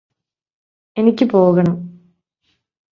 എനിക്ക് 0.97 1.25
പോകണം 1.25 1.77